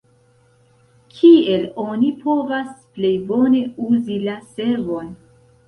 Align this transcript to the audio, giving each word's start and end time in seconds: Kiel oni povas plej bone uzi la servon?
Kiel 1.17 1.67
oni 1.83 2.09
povas 2.25 2.73
plej 2.97 3.13
bone 3.29 3.63
uzi 3.91 4.21
la 4.27 4.37
servon? 4.59 5.17